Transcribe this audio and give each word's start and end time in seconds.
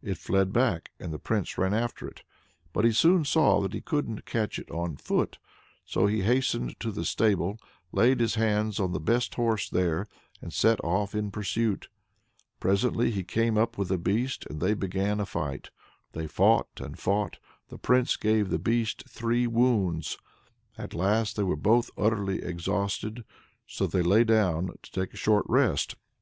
It 0.00 0.16
fled 0.16 0.50
back, 0.50 0.92
and 0.98 1.12
the 1.12 1.18
Prince 1.18 1.58
ran 1.58 1.74
after 1.74 2.08
it. 2.08 2.22
But 2.72 2.86
he 2.86 2.92
soon 2.92 3.26
saw 3.26 3.60
that 3.60 3.74
he 3.74 3.82
couldn't 3.82 4.24
catch 4.24 4.58
it 4.58 4.70
on 4.70 4.96
foot, 4.96 5.36
so 5.84 6.06
he 6.06 6.22
hastened 6.22 6.80
to 6.80 6.90
the 6.90 7.04
stable, 7.04 7.58
laid 7.92 8.18
his 8.20 8.36
hands 8.36 8.80
on 8.80 8.92
the 8.92 8.98
best 8.98 9.34
horse 9.34 9.68
there, 9.68 10.06
and 10.40 10.54
set 10.54 10.82
off 10.82 11.14
in 11.14 11.30
pursuit. 11.30 11.88
Presently 12.60 13.10
he 13.10 13.22
came 13.22 13.58
up 13.58 13.76
with 13.76 13.88
the 13.88 13.98
beast, 13.98 14.46
and 14.48 14.62
they 14.62 14.72
began 14.72 15.20
a 15.20 15.26
fight. 15.26 15.68
They 16.12 16.26
fought 16.26 16.70
and 16.80 16.98
fought; 16.98 17.36
the 17.68 17.76
Prince 17.76 18.16
gave 18.16 18.48
the 18.48 18.58
beast 18.58 19.06
three 19.06 19.46
wounds. 19.46 20.16
At 20.78 20.94
last 20.94 21.36
they 21.36 21.42
were 21.44 21.56
both 21.56 21.90
utterly 21.94 22.42
exhausted, 22.42 23.22
so 23.66 23.86
they 23.86 24.00
lay 24.00 24.24
down 24.24 24.70
to 24.82 24.90
take 24.90 25.12
a 25.12 25.16
short 25.18 25.44
rest. 25.46 25.94